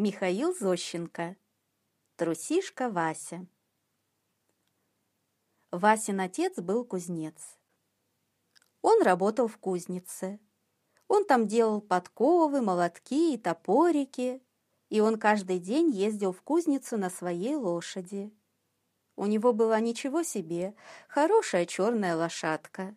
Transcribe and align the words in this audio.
Михаил 0.00 0.54
Зощенко. 0.54 1.36
Трусишка 2.16 2.88
Вася. 2.88 3.46
Васин 5.70 6.20
отец 6.22 6.56
был 6.56 6.86
кузнец. 6.86 7.58
Он 8.80 9.02
работал 9.02 9.46
в 9.46 9.58
кузнице. 9.58 10.40
Он 11.06 11.26
там 11.26 11.46
делал 11.46 11.82
подковы, 11.82 12.62
молотки 12.62 13.34
и 13.34 13.36
топорики, 13.36 14.42
и 14.88 15.00
он 15.00 15.18
каждый 15.18 15.58
день 15.58 15.90
ездил 15.90 16.32
в 16.32 16.40
кузницу 16.40 16.96
на 16.96 17.10
своей 17.10 17.56
лошади. 17.56 18.32
У 19.16 19.26
него 19.26 19.52
была 19.52 19.80
ничего 19.80 20.22
себе, 20.22 20.74
хорошая 21.08 21.66
черная 21.66 22.16
лошадка. 22.16 22.96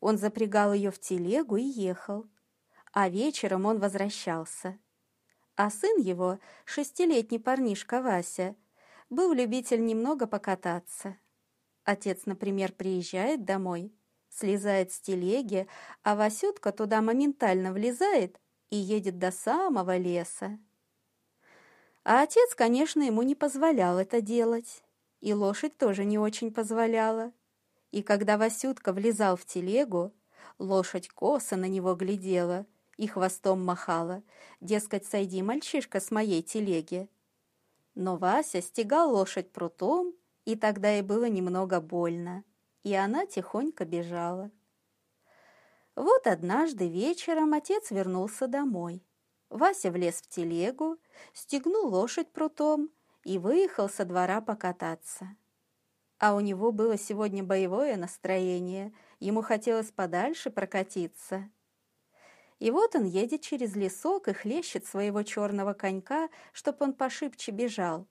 Он 0.00 0.18
запрягал 0.18 0.72
ее 0.72 0.90
в 0.90 0.98
телегу 0.98 1.54
и 1.54 1.62
ехал, 1.62 2.26
а 2.92 3.08
вечером 3.08 3.64
он 3.64 3.78
возвращался– 3.78 4.76
а 5.56 5.70
сын 5.70 6.00
его, 6.00 6.38
шестилетний 6.64 7.38
парнишка 7.38 8.02
Вася, 8.02 8.56
был 9.10 9.32
любитель 9.32 9.84
немного 9.84 10.26
покататься. 10.26 11.16
Отец, 11.84 12.26
например, 12.26 12.72
приезжает 12.72 13.44
домой, 13.44 13.94
слезает 14.28 14.92
с 14.92 15.00
телеги, 15.00 15.66
а 16.02 16.16
Васютка 16.16 16.72
туда 16.72 17.02
моментально 17.02 17.72
влезает 17.72 18.40
и 18.70 18.76
едет 18.76 19.18
до 19.18 19.30
самого 19.30 19.96
леса. 19.96 20.58
А 22.04 22.22
отец, 22.22 22.54
конечно, 22.54 23.02
ему 23.02 23.22
не 23.22 23.34
позволял 23.34 23.98
это 23.98 24.20
делать, 24.20 24.82
и 25.20 25.34
лошадь 25.34 25.76
тоже 25.76 26.04
не 26.04 26.18
очень 26.18 26.52
позволяла. 26.52 27.32
И 27.90 28.02
когда 28.02 28.38
Васютка 28.38 28.92
влезал 28.92 29.36
в 29.36 29.44
телегу, 29.44 30.12
лошадь 30.58 31.08
косо 31.08 31.56
на 31.56 31.66
него 31.66 31.94
глядела— 31.94 32.66
и 33.02 33.08
хвостом 33.08 33.64
махала. 33.64 34.22
Дескать, 34.60 35.04
сойди, 35.04 35.42
мальчишка, 35.42 35.98
с 35.98 36.12
моей 36.12 36.40
телеги. 36.40 37.08
Но 37.96 38.16
Вася 38.16 38.62
стегал 38.62 39.10
лошадь 39.10 39.50
прутом, 39.50 40.14
и 40.44 40.54
тогда 40.54 40.88
ей 40.88 41.02
было 41.02 41.28
немного 41.28 41.80
больно, 41.80 42.44
и 42.84 42.94
она 42.94 43.26
тихонько 43.26 43.84
бежала. 43.84 44.52
Вот 45.96 46.28
однажды 46.28 46.88
вечером 46.88 47.54
отец 47.54 47.90
вернулся 47.90 48.46
домой. 48.46 49.04
Вася 49.50 49.90
влез 49.90 50.22
в 50.22 50.28
телегу, 50.28 50.96
стегнул 51.34 51.88
лошадь 51.88 52.30
прутом 52.30 52.88
и 53.24 53.36
выехал 53.36 53.88
со 53.88 54.04
двора 54.04 54.40
покататься. 54.40 55.26
А 56.18 56.36
у 56.36 56.40
него 56.40 56.70
было 56.70 56.96
сегодня 56.96 57.42
боевое 57.42 57.96
настроение, 57.96 58.94
ему 59.18 59.42
хотелось 59.42 59.90
подальше 59.90 60.50
прокатиться. 60.50 61.50
И 62.62 62.70
вот 62.70 62.94
он 62.94 63.06
едет 63.06 63.40
через 63.40 63.74
лесок 63.74 64.28
и 64.28 64.32
хлещет 64.32 64.86
своего 64.86 65.24
черного 65.24 65.72
конька, 65.72 66.28
чтоб 66.52 66.80
он 66.80 66.92
пошибче 66.92 67.50
бежал. 67.50 68.06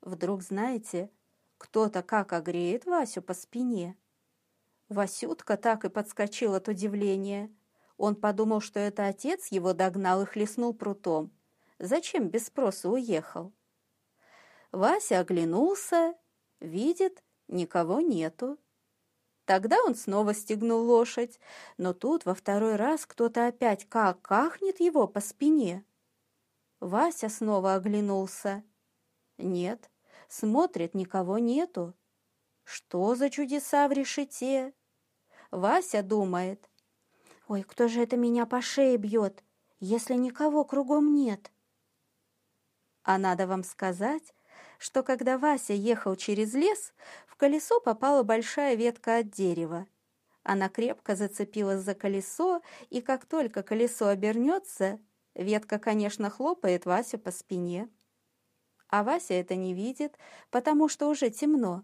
Вдруг, 0.00 0.44
знаете, 0.44 1.10
кто-то 1.58 2.04
как 2.04 2.32
огреет 2.32 2.86
Васю 2.86 3.20
по 3.20 3.34
спине. 3.34 3.96
Васютка 4.88 5.56
так 5.56 5.84
и 5.84 5.88
подскочил 5.88 6.54
от 6.54 6.68
удивления. 6.68 7.52
Он 7.96 8.14
подумал, 8.14 8.60
что 8.60 8.78
это 8.78 9.08
отец 9.08 9.48
его 9.48 9.72
догнал 9.72 10.22
и 10.22 10.24
хлестнул 10.24 10.72
прутом. 10.72 11.32
Зачем 11.80 12.28
без 12.28 12.46
спроса 12.46 12.88
уехал? 12.88 13.52
Вася 14.70 15.18
оглянулся, 15.18 16.14
видит, 16.60 17.24
никого 17.48 18.00
нету. 18.00 18.56
Тогда 19.44 19.76
он 19.84 19.94
снова 19.94 20.32
стегнул 20.32 20.86
лошадь, 20.86 21.38
но 21.76 21.92
тут 21.92 22.24
во 22.24 22.34
второй 22.34 22.76
раз 22.76 23.04
кто-то 23.04 23.46
опять 23.46 23.86
как 23.88 24.22
кахнет 24.22 24.80
его 24.80 25.06
по 25.06 25.20
спине. 25.20 25.84
Вася 26.80 27.28
снова 27.28 27.74
оглянулся. 27.74 28.64
Нет, 29.36 29.90
смотрит, 30.28 30.94
никого 30.94 31.38
нету. 31.38 31.94
Что 32.62 33.14
за 33.14 33.28
чудеса 33.28 33.86
в 33.88 33.92
решете? 33.92 34.72
Вася 35.50 36.02
думает. 36.02 36.70
Ой, 37.46 37.62
кто 37.62 37.88
же 37.88 38.00
это 38.00 38.16
меня 38.16 38.46
по 38.46 38.62
шее 38.62 38.96
бьет, 38.96 39.44
если 39.78 40.14
никого 40.14 40.64
кругом 40.64 41.14
нет? 41.14 41.52
А 43.02 43.18
надо 43.18 43.46
вам 43.46 43.62
сказать, 43.62 44.33
что 44.84 45.02
когда 45.02 45.38
Вася 45.38 45.72
ехал 45.72 46.14
через 46.14 46.52
лес, 46.52 46.92
в 47.26 47.36
колесо 47.36 47.80
попала 47.80 48.22
большая 48.22 48.74
ветка 48.74 49.20
от 49.20 49.30
дерева. 49.30 49.86
Она 50.42 50.68
крепко 50.68 51.16
зацепилась 51.16 51.80
за 51.80 51.94
колесо, 51.94 52.60
и 52.90 53.00
как 53.00 53.24
только 53.24 53.62
колесо 53.62 54.08
обернется, 54.08 55.00
ветка, 55.34 55.78
конечно, 55.78 56.28
хлопает 56.28 56.84
Васю 56.84 57.18
по 57.18 57.30
спине. 57.30 57.88
А 58.88 59.04
Вася 59.04 59.32
это 59.32 59.54
не 59.54 59.72
видит, 59.72 60.18
потому 60.50 60.90
что 60.90 61.08
уже 61.08 61.30
темно. 61.30 61.82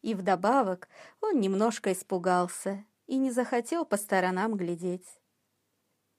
И 0.00 0.14
вдобавок 0.14 0.88
он 1.20 1.38
немножко 1.38 1.92
испугался 1.92 2.84
и 3.06 3.16
не 3.16 3.30
захотел 3.30 3.84
по 3.84 3.96
сторонам 3.96 4.56
глядеть. 4.56 5.20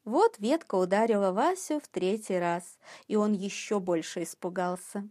Вот 0.05 0.39
ветка 0.39 0.75
ударила 0.75 1.33
Васю 1.33 1.81
в 1.81 1.89
третий 1.89 2.39
раз, 2.39 2.79
и 3.07 3.17
он 3.17 3.33
еще 3.33 3.81
больше 3.81 4.23
испугался. 4.23 5.09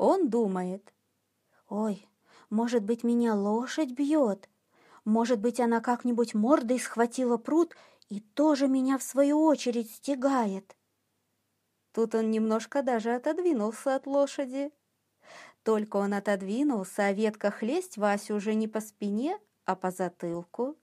Он 0.00 0.30
думает, 0.30 0.94
«Ой, 1.68 2.08
может 2.48 2.82
быть, 2.82 3.04
меня 3.04 3.34
лошадь 3.34 3.90
бьет? 3.90 4.48
Может 5.04 5.40
быть, 5.40 5.60
она 5.60 5.82
как-нибудь 5.82 6.32
мордой 6.32 6.80
схватила 6.80 7.36
пруд 7.36 7.76
и 8.08 8.20
тоже 8.20 8.66
меня 8.66 8.96
в 8.96 9.02
свою 9.02 9.44
очередь 9.44 9.90
стегает?» 9.90 10.74
Тут 11.92 12.14
он 12.14 12.30
немножко 12.30 12.82
даже 12.82 13.14
отодвинулся 13.14 13.94
от 13.94 14.06
лошади. 14.06 14.72
Только 15.64 15.98
он 15.98 16.14
отодвинулся, 16.14 17.02
а 17.04 17.12
ветка 17.12 17.50
хлесть 17.50 17.98
Васю 17.98 18.36
уже 18.36 18.54
не 18.54 18.68
по 18.68 18.80
спине, 18.80 19.38
а 19.66 19.76
по 19.76 19.90
затылку. 19.90 20.78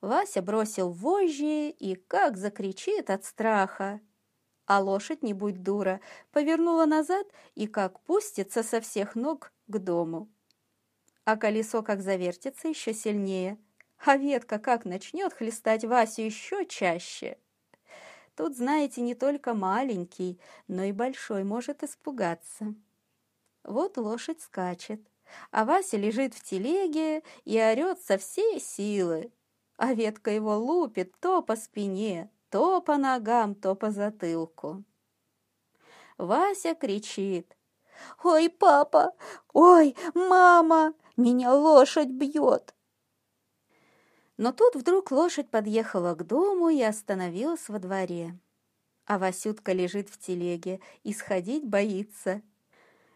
Вася 0.00 0.42
бросил 0.42 0.90
вожжи 0.90 1.68
и 1.68 1.94
как 1.94 2.36
закричит 2.36 3.10
от 3.10 3.24
страха. 3.24 4.00
А 4.66 4.80
лошадь, 4.80 5.22
не 5.22 5.34
будь 5.34 5.62
дура, 5.62 6.00
повернула 6.32 6.86
назад 6.86 7.26
и 7.54 7.66
как 7.66 8.00
пустится 8.00 8.62
со 8.62 8.80
всех 8.80 9.14
ног 9.14 9.52
к 9.66 9.78
дому. 9.78 10.28
А 11.24 11.36
колесо 11.36 11.82
как 11.82 12.00
завертится 12.00 12.68
еще 12.68 12.94
сильнее, 12.94 13.58
а 13.98 14.16
ветка 14.16 14.58
как 14.58 14.84
начнет 14.84 15.32
хлестать 15.32 15.84
Васю 15.84 16.22
еще 16.22 16.66
чаще. 16.66 17.38
Тут, 18.36 18.56
знаете, 18.56 19.00
не 19.00 19.14
только 19.14 19.54
маленький, 19.54 20.40
но 20.66 20.84
и 20.84 20.92
большой 20.92 21.44
может 21.44 21.82
испугаться. 21.82 22.74
Вот 23.62 23.96
лошадь 23.96 24.40
скачет, 24.40 25.00
а 25.50 25.64
Вася 25.64 25.96
лежит 25.96 26.34
в 26.34 26.42
телеге 26.42 27.22
и 27.44 27.60
орет 27.60 28.00
со 28.00 28.18
всей 28.18 28.60
силы, 28.60 29.32
а 29.76 29.94
ветка 29.94 30.30
его 30.30 30.58
лупит 30.58 31.14
то 31.20 31.42
по 31.42 31.56
спине, 31.56 32.30
то 32.54 32.80
по 32.80 32.96
ногам, 32.98 33.56
то 33.56 33.74
по 33.74 33.90
затылку. 33.90 34.84
Вася 36.18 36.76
кричит. 36.76 37.56
«Ой, 38.22 38.48
папа! 38.48 39.12
Ой, 39.52 39.96
мама! 40.14 40.94
Меня 41.16 41.52
лошадь 41.52 42.10
бьет!» 42.10 42.72
Но 44.36 44.52
тут 44.52 44.76
вдруг 44.76 45.10
лошадь 45.10 45.50
подъехала 45.50 46.14
к 46.14 46.24
дому 46.24 46.68
и 46.68 46.80
остановилась 46.80 47.68
во 47.68 47.80
дворе. 47.80 48.38
А 49.04 49.18
Васютка 49.18 49.72
лежит 49.72 50.08
в 50.08 50.16
телеге 50.16 50.80
и 51.02 51.12
сходить 51.12 51.64
боится. 51.64 52.40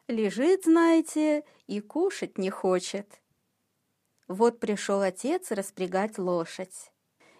Лежит, 0.08 0.64
знаете, 0.64 1.44
и 1.68 1.80
кушать 1.80 2.38
не 2.38 2.50
хочет. 2.50 3.20
Вот 4.26 4.58
пришел 4.58 5.00
отец 5.00 5.52
распрягать 5.52 6.18
лошадь. 6.18 6.90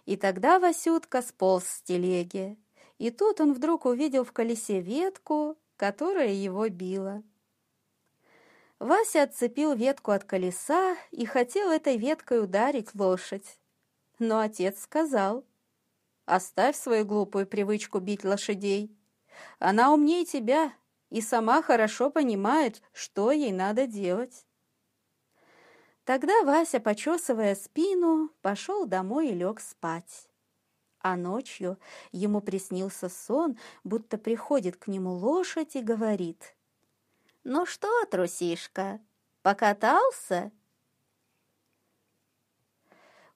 И 0.09 0.17
тогда 0.17 0.59
Васютка 0.59 1.21
сполз 1.21 1.67
с 1.67 1.83
телеги. 1.83 2.57
И 2.97 3.11
тут 3.11 3.43
он 3.43 3.53
вдруг 3.53 3.85
увидел 3.85 4.25
в 4.25 4.33
колесе 4.33 4.81
ветку, 4.81 5.59
которая 5.77 6.32
его 6.32 6.67
била. 6.71 7.23
Вася 8.79 9.25
отцепил 9.25 9.75
ветку 9.75 10.12
от 10.12 10.25
колеса 10.25 10.97
и 11.11 11.27
хотел 11.27 11.71
этой 11.71 11.99
веткой 11.99 12.43
ударить 12.43 12.94
лошадь. 12.94 13.59
Но 14.19 14.41
отец 14.41 14.81
сказал, 14.81 15.44
«Оставь 16.25 16.75
свою 16.75 17.05
глупую 17.05 17.47
привычку 17.47 17.99
бить 17.99 18.25
лошадей. 18.25 18.91
Она 19.59 19.93
умнее 19.93 20.25
тебя 20.25 20.73
и 21.11 21.21
сама 21.21 21.61
хорошо 21.61 22.09
понимает, 22.09 22.81
что 22.94 23.31
ей 23.31 23.53
надо 23.53 23.87
делать». 23.87 24.48
Тогда 26.08 26.43
Вася, 26.43 26.81
почесывая 26.81 27.55
спину, 27.55 28.31
пошел 28.40 28.87
домой 28.87 29.28
и 29.28 29.34
лег 29.34 29.60
спать. 29.60 30.26
А 31.00 31.19
ночью 31.19 31.78
ему 32.12 32.40
приснился 32.40 33.10
сон, 33.10 33.58
будто 33.84 34.16
приходит 34.16 34.78
к 34.78 34.87
нему 34.87 35.12
лошадь 35.12 35.76
и 35.76 35.82
говорит. 35.82 36.56
«Ну 37.44 37.66
что, 37.66 38.06
трусишка, 38.06 39.00
покатался?» 39.43 40.50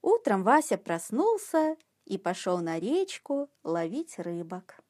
Утром 0.00 0.42
Вася 0.42 0.78
проснулся 0.78 1.76
и 2.06 2.16
пошел 2.16 2.56
на 2.60 2.78
речку 2.78 3.50
ловить 3.64 4.19
рыбок. 4.19 4.82